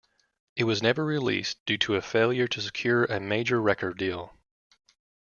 It 0.55 0.63
was 0.63 0.81
never 0.81 1.05
released 1.05 1.63
due 1.67 1.77
to 1.77 1.93
a 1.93 2.01
failure 2.01 2.47
to 2.47 2.59
secure 2.59 3.05
a 3.05 3.19
major 3.19 3.61
record 3.61 3.99
deal. 3.99 4.35